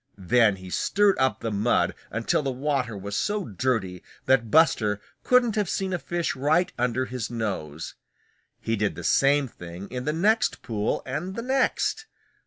[0.17, 5.55] Then he stirred up the mud until the water was so dirty that Buster couldn't
[5.55, 7.93] have seen a fish right under his nose.
[8.59, 12.07] He did the same thing in the next pool and the next.